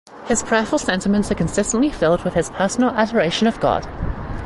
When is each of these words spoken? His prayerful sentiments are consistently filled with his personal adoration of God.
His 0.25 0.41
prayerful 0.41 0.79
sentiments 0.79 1.29
are 1.29 1.35
consistently 1.35 1.91
filled 1.91 2.23
with 2.23 2.33
his 2.33 2.49
personal 2.49 2.89
adoration 2.89 3.45
of 3.45 3.59
God. 3.59 3.87